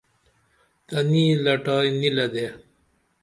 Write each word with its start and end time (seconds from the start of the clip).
تنی 0.87 1.25
لٹائی 1.43 1.89
نی 1.99 2.09
لدے 2.17 2.47